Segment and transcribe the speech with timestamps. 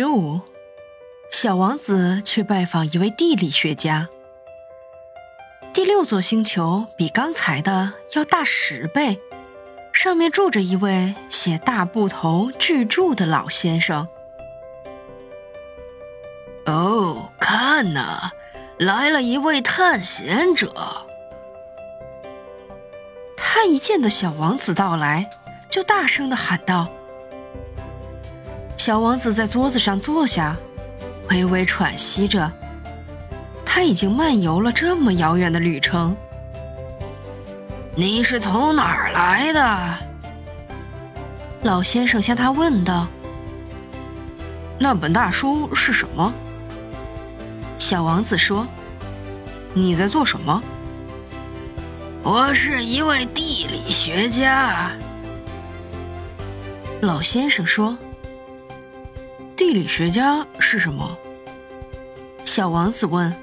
[0.00, 0.40] 十五，
[1.28, 4.08] 小王子去拜访一位地理学家。
[5.74, 9.20] 第六座星球比刚才的要大十倍，
[9.92, 14.06] 上面住着一位写大部头巨著的老先生。
[16.66, 18.30] 哦，看呐，
[18.78, 20.72] 来了一位探险者。
[23.36, 25.28] 他一见到小王子到来，
[25.68, 26.86] 就大声的喊道。
[28.88, 30.56] 小王子在桌子上坐下，
[31.28, 32.50] 微微喘息着。
[33.62, 36.16] 他已经漫游了这么遥远的旅程。
[37.94, 39.94] 你是从哪儿来的？
[41.64, 43.06] 老先生向他问道。
[44.78, 46.32] 那本大书是什么？
[47.76, 48.66] 小王子说
[49.76, 50.62] ：“你在做什么？”
[52.24, 54.92] 我是一位地理学家。
[57.02, 57.94] 老先生说。
[59.58, 61.18] 地理学家是什么？
[62.44, 63.34] 小王子问。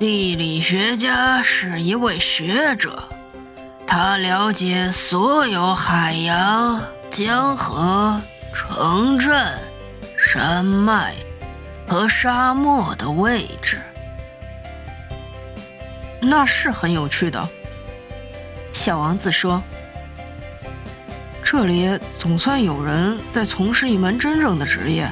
[0.00, 3.04] 地理学家是一位学者，
[3.86, 8.20] 他了解所有海洋、江河、
[8.52, 9.56] 城镇、
[10.18, 11.14] 山脉
[11.86, 13.80] 和沙漠的位置。
[16.20, 17.48] 那是很有趣的。
[18.72, 19.62] 小王子说。
[21.52, 21.86] 这里
[22.18, 25.06] 总算有人在从事一门真正的职业。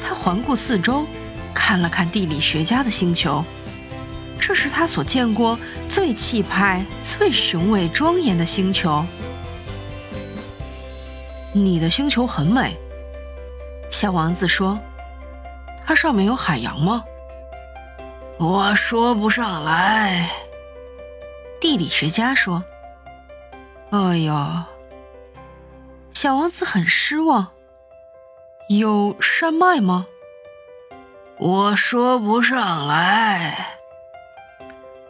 [0.00, 1.04] 他环顾四周，
[1.52, 3.44] 看了看地理学家的星球，
[4.38, 9.04] 这是他所见过最气派、最雄伟庄严的星球。
[11.52, 12.76] 你的星球很美，
[13.90, 14.78] 小王子说
[15.84, 17.02] ：“它上面有海洋吗？”
[18.38, 20.30] 我说不上来。
[21.60, 22.62] 地理学家说
[23.90, 24.64] ：“哎呀。”
[26.18, 27.48] 小王子很失望。
[28.70, 30.06] 有山脉吗？
[31.36, 33.76] 我说不上来。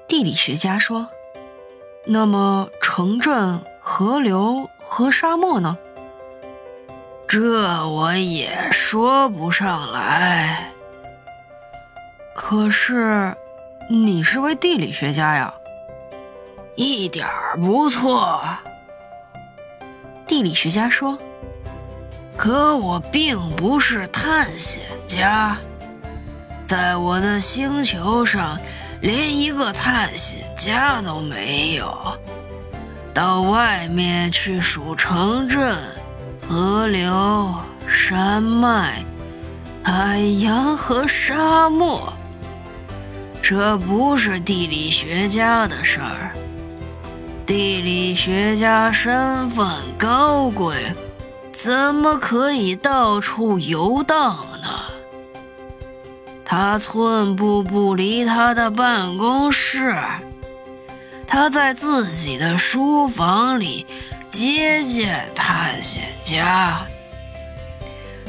[0.09, 1.09] 地理学家说
[2.07, 5.79] ：“那么城镇、河流和沙漠呢？”
[7.29, 10.73] 这我也说不上来。
[12.35, 13.33] 可是，
[13.89, 15.55] 你是位地理学家呀，
[16.75, 18.43] 一点儿不错。
[20.37, 21.19] 地理学家说
[22.37, 25.57] ：“可我并不是探险家，
[26.67, 28.61] 在我的星球上，
[29.01, 31.97] 连一个探险家都没有。
[33.15, 35.75] 到外面去数城镇、
[36.47, 37.55] 河流、
[37.87, 39.03] 山脉、
[39.83, 42.13] 海洋和沙漠，
[43.41, 46.37] 这不是地理学家的事儿。”
[47.47, 49.65] 地理学家身份
[49.97, 50.75] 高贵，
[51.53, 54.69] 怎么可以到处游荡呢？
[56.45, 59.95] 他寸步不离他的办公室，
[61.25, 63.87] 他在自己的书房里
[64.29, 66.85] 接见探险家，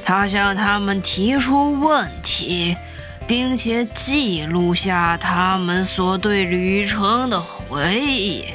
[0.06, 2.78] 他向他们提出问题，
[3.26, 8.46] 并且记录下他们所对旅程的回忆。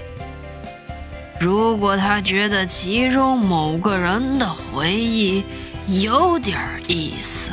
[1.42, 5.42] 如果他觉得其中某个人的回忆
[5.88, 7.50] 有点意思，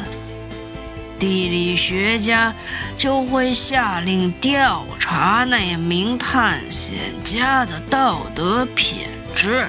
[1.18, 2.54] 地理学家
[2.96, 9.68] 就会下令调查那名探险家的道德品质。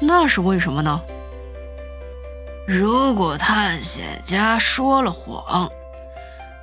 [0.00, 0.98] 那是为什么呢？
[2.66, 5.70] 如果探险家说了谎，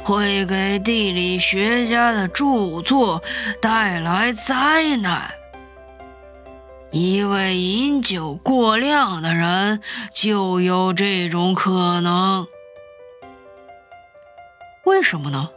[0.08, 3.22] 会给地理学家的著作
[3.62, 5.34] 带来灾难。
[6.92, 9.82] 一位饮酒过量的人
[10.14, 12.48] 就有这种可能。
[14.86, 15.50] 为什么呢？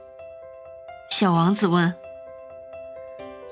[1.08, 1.94] 小王子问。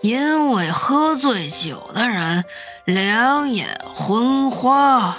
[0.00, 2.44] 因为喝醉酒的人
[2.84, 5.16] 两眼昏花，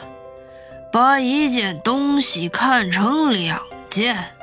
[0.91, 4.35] 把一件东西看成两件。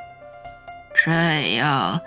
[1.05, 2.01] 这样，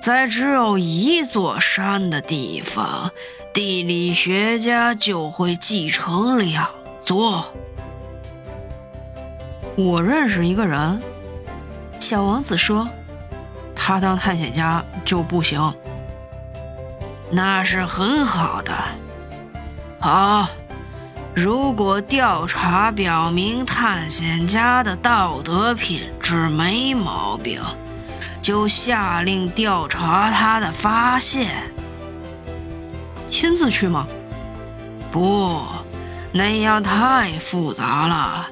[0.00, 3.10] 在只有一座山的地方，
[3.52, 6.68] 地理学家就会继承两
[7.00, 7.52] 座。
[9.76, 11.00] 我认识一个人，
[11.98, 12.88] 小王子说
[13.74, 15.74] ：“他当探险家就不行。”
[17.30, 18.74] 那是很好的。
[20.00, 20.48] 好，
[21.34, 27.60] 如果调查表明探险家的道德品质没毛病。
[28.48, 31.50] 就下令调查他的发现。
[33.28, 34.06] 亲自去吗？
[35.12, 35.62] 不，
[36.32, 38.48] 那样太复杂了。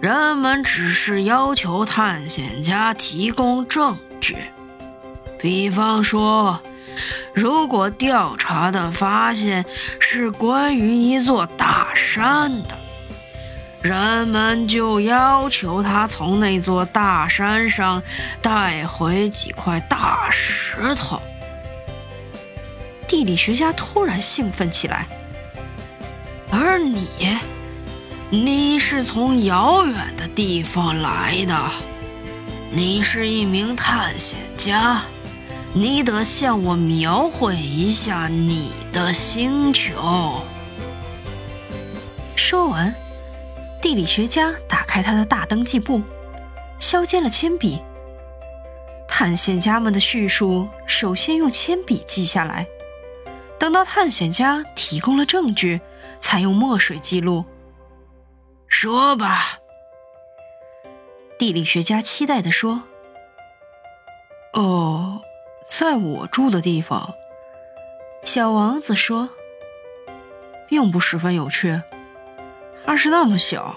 [0.00, 4.38] 人们只是要求探险家提供证据，
[5.38, 6.58] 比方说，
[7.34, 9.66] 如果调查的发现
[10.00, 12.78] 是关于一座大山的，
[13.84, 18.02] 人们就要求他从那座大山上
[18.40, 21.20] 带回几块大石头。
[23.06, 25.06] 地理学家突然兴奋起来，
[26.50, 27.10] 而你。
[28.30, 31.54] 你是从遥远的地方来的，
[32.70, 35.02] 你是一名探险家，
[35.74, 40.42] 你得向我描绘一下你的星球。
[42.34, 42.92] 说完，
[43.84, 46.00] 地理学家打开他的大登记簿，
[46.78, 47.82] 削尖了铅笔。
[49.06, 52.66] 探险家们的叙述首先用铅笔记下来，
[53.58, 55.82] 等到探险家提供了证据，
[56.18, 57.44] 才用墨水记录。
[58.68, 59.58] 说吧，
[61.38, 62.84] 地理学家期待地说
[64.54, 65.20] ：“哦，
[65.68, 67.12] 在我住的地方。”
[68.24, 69.28] 小王子说
[70.66, 71.82] ：“并不十分有趣，
[72.84, 73.74] 它是那么小。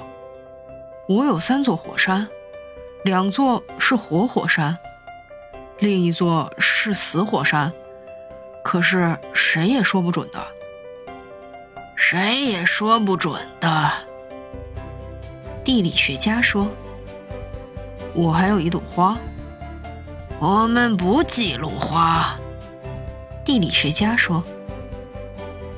[1.07, 2.27] 我有三座火山，
[3.04, 4.75] 两座是活火山，
[5.80, 7.71] 另一座是死火山。
[8.63, 10.45] 可是谁也说不准的，
[11.95, 13.92] 谁也说不准的。”
[15.63, 16.68] 地理学家说
[18.13, 19.18] ：“我还有一朵花。
[20.39, 22.36] 我们不记录花。”
[23.45, 24.44] 地理学家说：“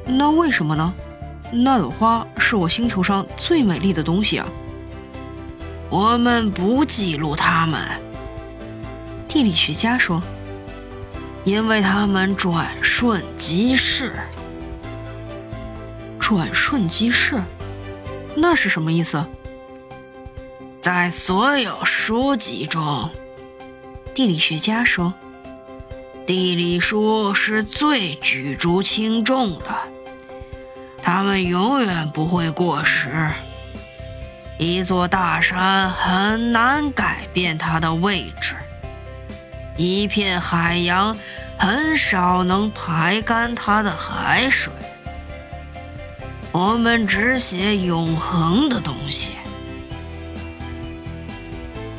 [0.06, 0.94] 那为什么呢？
[1.52, 4.48] 那朵花是我星球上最美丽的东西啊。”
[5.90, 7.82] 我们不记录它们。
[9.28, 10.22] 地理学家说
[11.44, 14.14] ：“因为它们转瞬即逝。”
[16.20, 17.42] 转瞬即逝，
[18.36, 19.26] 那是什么意思？
[20.80, 23.10] 在所有书籍中，
[24.14, 25.12] 地理学家说，
[26.28, 29.76] 地理书是最举足轻重的，
[31.12, 33.10] 它们永远不会过时。
[34.60, 38.54] 一座大山很难改变它的位置，
[39.76, 41.18] 一片海洋
[41.58, 44.72] 很少能排干它的海水。
[46.52, 49.32] 我们只写永恒的东西。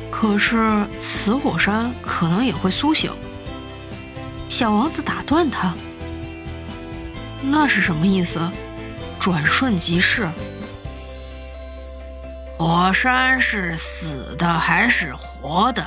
[0.09, 3.11] 可是死火山可能也会苏醒。
[4.47, 5.73] 小王子打断他
[7.43, 8.49] ：“那是什么意思？
[9.21, 10.27] 转瞬即逝？
[12.57, 15.85] 火山是死的还是活的，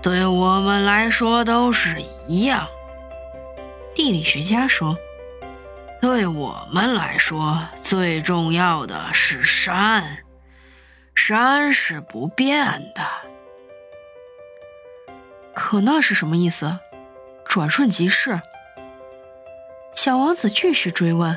[0.00, 2.68] 对我们来说都是一样。”
[3.92, 4.96] 地理学家说
[6.00, 10.18] ：“对我们来说，最重要的是山，
[11.16, 13.02] 山是不变的。”
[15.52, 16.78] 可那是什么意思？
[17.44, 18.40] 转瞬即逝。
[19.92, 21.36] 小王子继续追问，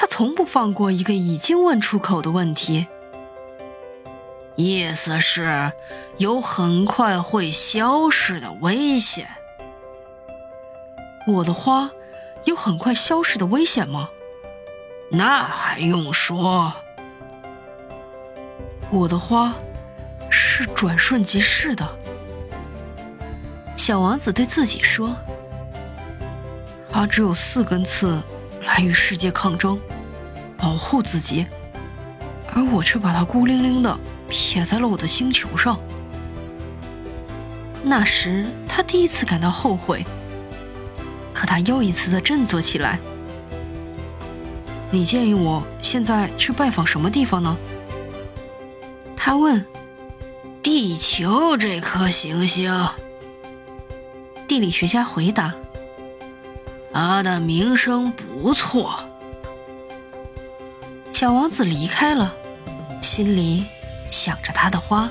[0.00, 2.86] 他从不放过一个已经问出口的问题。
[4.56, 5.72] 意思是
[6.16, 9.28] 有很快会消失的危险。
[11.26, 11.90] 我的花
[12.44, 14.08] 有很快消失的危险吗？
[15.10, 16.72] 那还用说。
[18.90, 19.54] 我的花
[20.30, 21.86] 是转瞬即逝的。
[23.76, 25.14] 小王子对自己说
[26.90, 28.18] ：“他只有四根刺，
[28.64, 29.78] 来与世界抗争，
[30.56, 31.46] 保护自己，
[32.54, 33.98] 而我却把它孤零零的
[34.28, 35.78] 撇在了我的星球上。”
[37.82, 40.04] 那时，他第一次感到后悔，
[41.32, 42.98] 可他又一次的振作起来。
[44.90, 47.56] 你建议我现在去拜访什么地方呢？
[49.16, 49.64] 他问。
[50.62, 52.86] 地球这颗行星。
[54.46, 55.54] 地理学家回答
[56.92, 59.04] ：“他的名声不错。”
[61.12, 62.34] 小王子离开了，
[63.02, 63.66] 心里
[64.10, 65.10] 想着他的花。